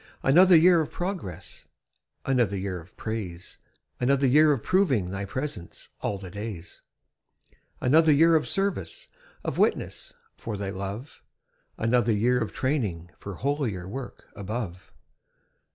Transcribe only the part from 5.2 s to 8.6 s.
presence 'all the days.' Another year of